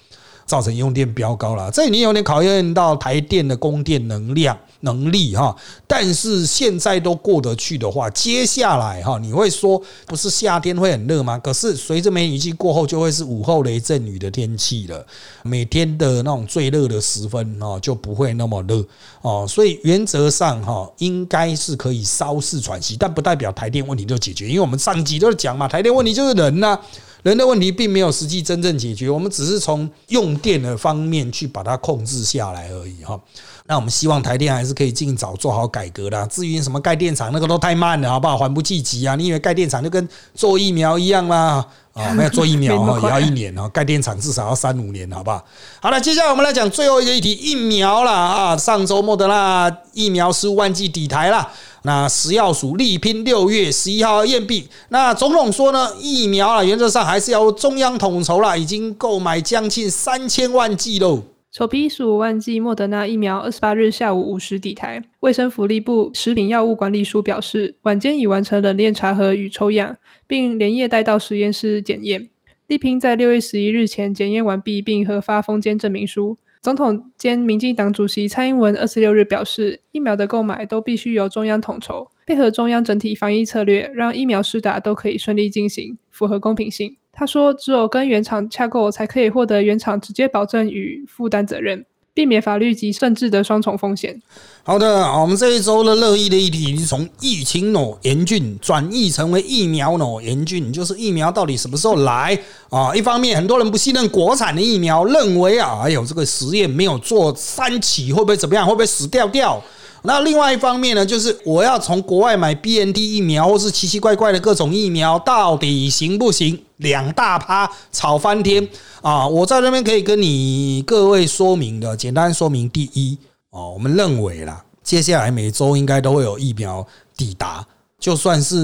[0.46, 5.56] 造成用电飙高了，这已经有点考验到台电的供电能量能力哈。
[5.88, 11.40] 但是现在都过得去的话，接下来哈，你会说不是夏天会很热吗？
[11.40, 15.04] 可是随着梅雨季过后，就会是午后雷阵雨的天气了。
[15.42, 18.86] 每天的那种最热的时分哦，就不会那么热
[19.22, 19.48] 哦。
[19.50, 26.80] 所以原则上哈，应该是可以稍事喘息，但不代表台电问题就解决，因为我们上集都讲嘛，台电问题就是人呐。
[27.26, 33.20] 人的问题并没有实际真正解决，我们只是从用电的方面去把它控制下来而已哈。
[33.66, 36.24] 那我们希望台电还是可以尽早做好改革的。
[36.28, 38.38] 至于什么盖电厂，那个都太慢了，好不好？
[38.38, 39.16] 缓不济急啊！
[39.16, 41.66] 你以为盖电厂就跟做疫苗一样吗？
[41.94, 43.68] 啊，没有做疫苗 哦，也要一年哦。
[43.70, 45.44] 盖电厂至少要三五年，好不好？
[45.82, 48.56] 好了，接下来我们来讲最后一个议题，疫苗了啊！
[48.56, 51.52] 上周末的那疫苗十五万剂抵台了。
[51.86, 54.68] 那食药署力拼六月十一号验币。
[54.90, 61.22] 那总统说呢，疫苗啊，原则上还是要中央统筹啦，已经购买将近三千万剂喽。
[61.52, 65.02] 首批十五万剂莫德纳疫苗，二十八日下午五时抵台。
[65.20, 69.96] 卫生福利部食品药物管理署表示，晚间已完成冷链查核与抽样，
[70.26, 72.28] 并连夜带到实验室检验，
[72.68, 76.36] 力拼在六月十一日前检验完毕，并核发封签证明书。
[76.66, 86.98] 总统兼民进党主席蔡英文二十六日表示，疫苗的购买都必须由中央统筹，配合中央整体防疫策略，让疫苗施打都可以顺利进行，符合公平性。
[87.12, 91.86] 他说，只有跟原厂洽购，才可以获得原厂直接保证与负担责任。
[92.16, 94.20] 避免法律及政治的双重风险。
[94.64, 102.40] 好的，我们这一周的热议的议题是从疫情喏严峻转译成为疫苗喏严峻，就是疫苗到底什么时候来
[102.70, 102.96] 啊？
[102.96, 108.66] 一方面，很多人不信任国产的疫苗，认为啊，哎呦，这个实验没有做三起，会不会怎么样？
[108.66, 109.62] 会不会死掉掉？
[110.04, 116.60] 那另外一方面呢，就是我要从国外买 B N T 疫苗，或是奇奇怪怪的各种疫苗，到底行不行？
[116.78, 118.68] 两大趴吵翻天
[119.02, 119.28] 啊！
[119.28, 123.18] 我在那边可以跟你各位说明的，简单说明：第一，
[123.52, 127.66] 哦，我们认为啦，接下来每周应该都会有疫苗抵达，
[128.00, 128.56] 就算是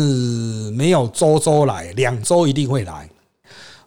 [0.72, 3.09] 没有周周来，两周一定会来，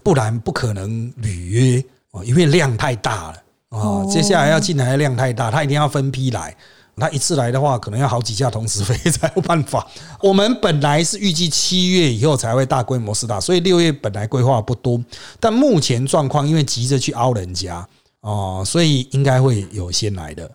[0.02, 4.04] 不然不可能履约哦，因为量太大了啊！
[4.06, 6.56] 接下来要进来的量太大，他一定要分批来。
[6.96, 9.84] 那一次来的话，可能要好几架同时飞才有办法。
[10.22, 15.02] 我们本来是预计七月以后才会大规模试打，所以六月本来规划不多。
[15.40, 17.84] 但目前状况，因为急着去凹人家
[18.20, 20.50] 哦，所以应该会有先来的。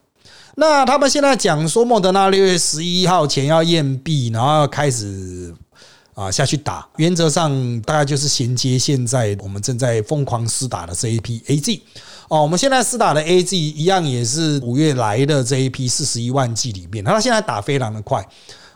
[0.55, 5.53] 那他们现在讲说，莫德纳六月十一号前要验币，然后要开始
[6.13, 6.87] 啊下去打。
[6.97, 11.83] 原则上大概就是衔接现在我们正在疯狂施打的这一批 A G。
[12.29, 18.23] 哦，我们现在试打的 A G 一样也是五月来的这一批四十一万剂里面，它现在打非常的快，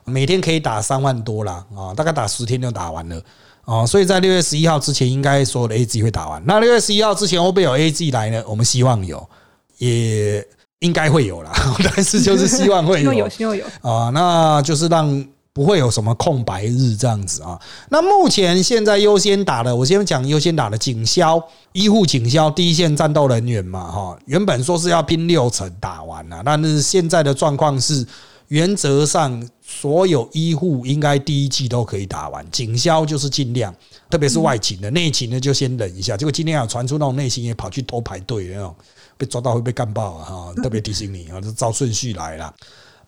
[0.05, 3.21] 每天可以打三万多啦，啊，大概打十天就打完了
[3.65, 6.41] 啊，所以在六月十一号之前，应该所有的 A G 会打完。
[6.45, 8.43] 那六月十一号之前会不会有 A G 来呢？
[8.47, 9.29] 我们希望有，
[9.77, 10.43] 也
[10.79, 11.53] 应该会有啦，
[11.95, 15.25] 但是就是希望会有，希望有啊，那就是让。
[15.53, 17.59] 不会有什么空白日这样子啊？
[17.89, 21.41] 那目前现在优先打的，我先讲优先打的警消
[21.73, 28.03] 医护警消第一线战斗人员嘛，哈，原本说是要拼六成打完了，但是现在的状况是，
[28.47, 33.71] 原则上所有医护应该第一季都可以打完，警消就是尽量，
[34.09, 36.17] 特别是外勤的，内勤的就先忍一下。
[36.17, 38.75] 结果今天有传出那种内勤也跑去偷排队那种，
[39.17, 40.25] 被抓到会被干爆啊！
[40.25, 42.51] 哈，特别提醒你啊，就照顺序来了。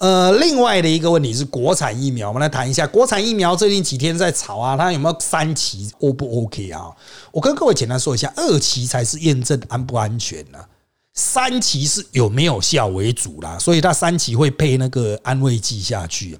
[0.06, 6.92] 呃，另外的一个问题是国产疫苗，我们来谈一下国产疫苗最近几天在炒啊，它有没有三期 O 不 OK 啊？
[7.32, 10.60] 我跟各位简单说一下，二期才是验证安不安全呢，
[11.16, 16.38] 三期是有没有效为主啦，所以它三期会配那个安慰剂下去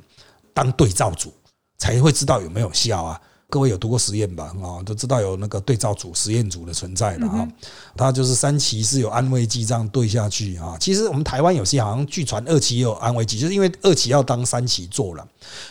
[0.54, 1.34] 当对照组，
[1.80, 3.20] 才会知道有没有效啊。
[3.56, 4.54] 各位有读过实验吧？
[4.62, 7.48] 啊，都知道有那个对照组、实验组的存在了啊。
[7.96, 10.76] 它就是三期是有安慰剂这样对下去啊。
[10.78, 15.26] 其实我们台湾有些好像据传二期也有安慰剂，就是因为二期要当三期做了。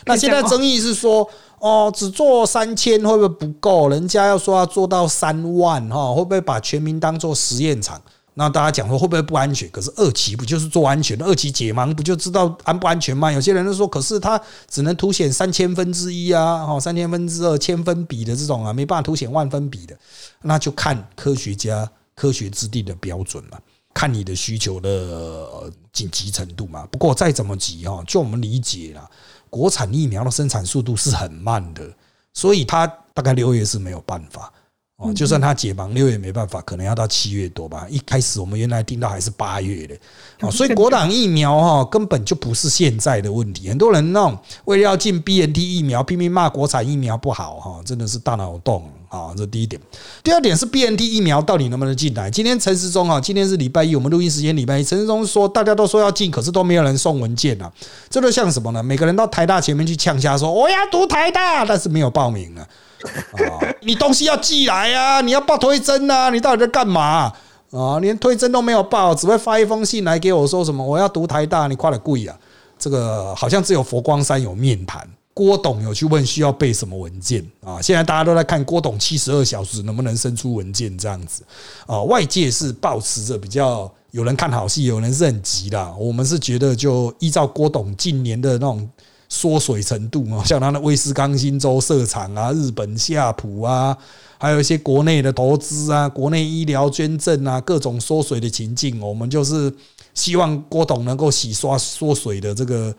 [0.07, 1.29] 那现在争议是说，
[1.59, 3.87] 哦，只做三千会不会不够？
[3.89, 8.01] 人家要说要做到三万哈，会不会把全民当做实验场？
[8.37, 9.69] 那大家讲说会不会不安全？
[9.69, 11.19] 可是二期不就是做安全？
[11.23, 13.31] 二期解盲不就知道安不安全吗？
[13.31, 19.97] 有些人就说，可是它只能凸显三千分之一啊，哈，三千分之二千分比的这种啊，没办法凸显万分比的，
[20.41, 23.57] 那就看科学家科学制定的标准嘛，
[23.93, 26.85] 看你的需求的紧急程度嘛。
[26.91, 29.09] 不过再怎么急哈，就我们理解啦，
[29.49, 31.89] 国产疫苗的生产速度是很慢的，
[32.33, 34.51] 所以它大概六月是没有办法。
[34.97, 37.85] 哦，就算他解盲，六月没办法，可能要到七月多吧。
[37.89, 39.95] 一开始我们原来听到还是八月的，
[40.39, 43.67] 哦，所以国党疫苗哈根本就不是现在的问题。
[43.67, 49.33] 很多人那种为了要进 BNT 疫苗，拼命骂国产疫苗不好哈，真的是大脑洞啊！
[49.35, 49.81] 这第一点。
[50.23, 52.31] 第二点是 BNT 疫苗到底能不能进来？
[52.31, 57.69] 今天陈时中啊，今天是礼拜一，我们录音时间礼拜一，陈时中说大家都说要进，可是都没有人送文件啊。
[58.09, 58.81] 这都像什么呢？
[58.81, 62.65] 每个人到台大前面去呛下说我要读台大，但是没有报名啊。
[63.05, 65.21] 啊， 你东西要寄来啊！
[65.21, 66.29] 你要报推甄呐！
[66.29, 67.31] 你到底在干嘛
[67.71, 67.99] 啊？
[67.99, 72.37] 连推甄都没有报，只会发一封信来给我说什么我要读台大，你快点跪啊！
[72.77, 77.81] 这个好像只有佛光山有面谈，郭董有去问需要备什么文件啊？
[77.81, 81.43] 现在大家都在看郭董七十二小时能不能生出文件这样子
[81.85, 82.01] 啊？
[82.03, 85.93] 外界是保持着比较有人看好戏，有人是很急的。
[85.97, 88.89] 我们是觉得就依照郭董近年的那种。
[89.29, 93.97] 缩水程度啊，像他的威斯康星州设厂啊，日本夏普啊，
[94.37, 99.73] 还有一些国内的投资啊，国内医疗捐赠啊，各种缩水的情境，我们就是
[100.13, 102.95] 希望郭董能够洗刷缩水的这个。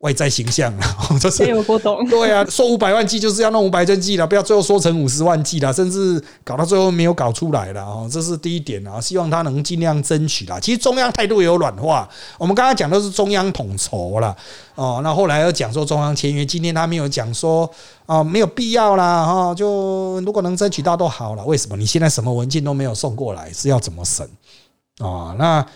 [0.00, 2.08] 外在形象啊， 这是有不懂。
[2.08, 8.08] 对啊，说五百万 G 就是要弄五百针 G 了，不要最后说成五十万 G 了，甚至搞到最后没有搞出来了啊！
[8.08, 10.60] 这是第一点啊，希望他能尽量争取啦。
[10.60, 14.36] 其实中央态度也有软化，我们刚刚讲的是中央统筹了
[14.76, 17.68] 哦，那后来又讲说中央签约，今天他没有讲说
[18.06, 21.44] 啊，没有必要啦哈，就如果能争取到都好了。
[21.44, 21.76] 为什么？
[21.76, 24.24] 你现在什么文件都没有送过来，是要怎么审
[24.98, 25.34] 啊？
[25.36, 25.66] 那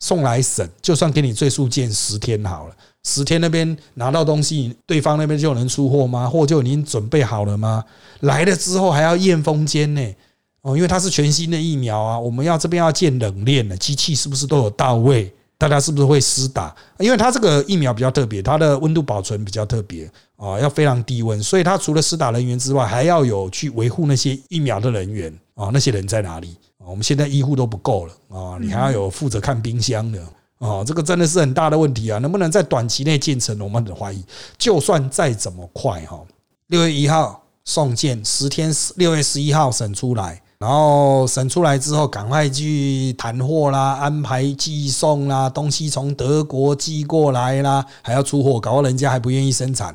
[0.00, 2.74] 送来审，就算给你最速件十天好了。
[3.06, 6.28] 十天那边拿到东西，对方那边就能出货吗？
[6.28, 7.84] 货就已经准备好了吗？
[8.20, 10.14] 来了之后还要验封间呢？
[10.62, 15.32] 哦，因为它是全新的疫苗啊，我们要这边要建冷链的机器，是不是都有到位？
[15.56, 16.74] 大家是不是会施打？
[16.98, 26.90] 因为它这个疫苗比较特别，它的温度保存比较特别啊，要非常低温，所以它除了施打人员之外，还要有去维护那些疫苗的人员啊，那些人在哪里啊？
[26.90, 30.20] 我们现在医护都不够了啊，你还要有负责看冰箱的
[30.58, 32.18] 啊，这个真的是很大的问题啊！
[32.18, 33.60] 能不能在短期内建成？
[33.60, 34.24] 我们很怀疑。
[34.56, 36.20] 就算再怎么快哈，
[36.68, 40.40] 六月一号送件，十天六月十一号审出来。
[40.58, 49.94] 然后审出来之后，赶快去谈货啦，安排寄送啦，东西从德国寄过来啦，还要出货，搞到人家还不愿意生产。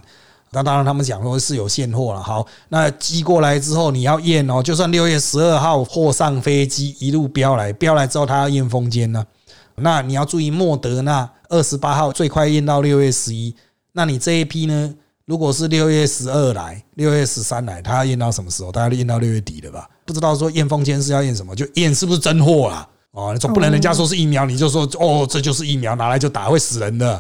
[0.52, 2.22] 那当然，他们讲说是有现货了。
[2.22, 9.26] 好，那寄过来之后你要验哦，就算六月十二号货上飞机，一路飙来，飙来之后他要验封间呢。
[9.82, 13.56] 那你要注意，莫德纳二十八号最快验到六月十一，
[13.92, 14.96] 那你这一批呢？
[15.26, 18.72] 如果是六月十二来，六月十三来，他要验到什么时候？
[18.72, 19.90] 大概验到六月底了吧？
[20.04, 22.88] 不知道说验封签是要验什么，就验是不是真货啊？
[23.12, 27.14] 哦，你总不能人家说是疫苗，你就说哦，这就是疫苗，拿来就打，会死人的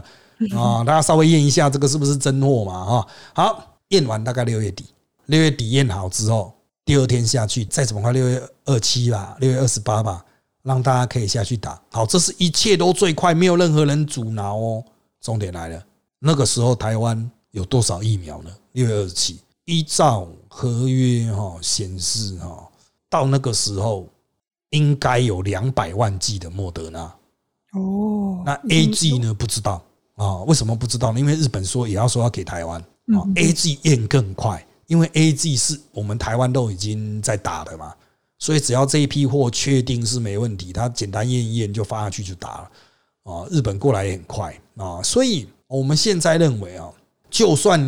[0.55, 0.83] 啊！
[0.87, 2.83] 大家稍微验一下，这个是不是真货嘛？
[2.83, 4.85] 哈，好，验完大概六月底，
[5.27, 6.53] 六月底验好之后，
[6.83, 10.25] 第二天下去，再怎么快，六月二七吧，六月二十八吧，
[10.63, 11.81] 让大家可以下去打。
[11.91, 14.83] 好，这是一切都最快，没有任何人阻挠哦。
[15.19, 15.83] 重点来了，
[16.19, 17.29] 那个时候台湾。
[17.51, 18.49] 有多少疫苗呢？
[18.71, 22.65] 六月二十七，依照合约哈显示哈，
[23.09, 24.07] 到那个时候
[24.69, 27.13] 应该有两百万剂的莫德纳。
[27.73, 29.33] 哦，那 A G 呢？
[29.33, 29.83] 不知道
[30.15, 30.37] 啊？
[30.43, 31.19] 为什么不知道呢？
[31.19, 33.19] 因为日本说也要说要给台湾啊。
[33.35, 37.93] A G 验更快，因为 A G 是我们台湾都已经在打的嘛，
[38.41, 42.71] 所以只要这一批货确定是没问题，他简单验一验就发下去就打了
[43.23, 43.47] 啊。
[43.51, 46.91] 日本过来也很快啊，所以我们现在认为啊。
[47.29, 47.79] 就算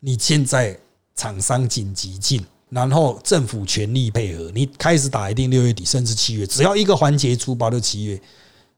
[0.00, 0.76] 你现在
[1.14, 8.20] 厂商紧急进，然后政府全力配合，你开始打一定六月底甚至七月，只要一个环节出包就七月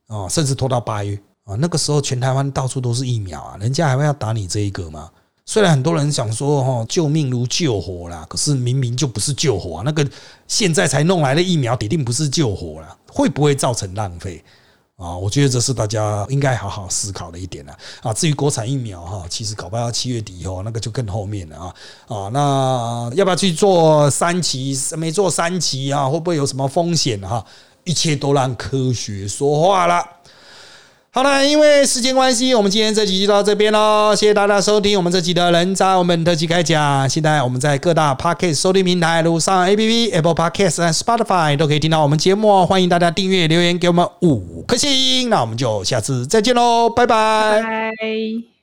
[0.07, 5.11] 啊，甚至拖到八月啊，那个时候全台湾到处都是疫苗啊，人家还会要打你这一个吗？
[5.49, 10.07] 虽然很多人想说哈，救命如救火啦，可是明明就不是救火啊，那个
[10.49, 14.44] 现在才弄来的疫苗，一定不是救火啦，会不会造成浪费？
[14.97, 17.72] 啊，我觉得这是大家应该好好思考的一点了
[18.03, 18.12] 啊。
[18.12, 21.74] 至于国产疫苗哈，其实搞不好七月底以后那个就更后面了啊
[22.09, 22.28] 啊。
[22.32, 24.76] 那要不要去做三期？
[24.97, 27.44] 没做三期啊，会不会有什么风险哈？
[27.84, 30.03] 一切都让科学说话了。
[31.17, 34.14] 好了，因为时间关系，我们今天这集就到这边喽。
[34.14, 37.09] 谢谢大家收听我们这集的人渣我们特辑开讲。
[37.09, 42.67] 现在我们在各大 Podcast 收听平台，如上 APP、Apple Podcast 和 Spotify 都可以听到我们节目哦。
[42.67, 45.31] 欢迎大家订阅、留言给我们五颗星。
[45.31, 48.56] 那我们就下次再见喽，拜拜。